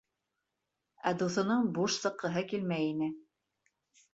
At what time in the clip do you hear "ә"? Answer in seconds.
1.11-1.13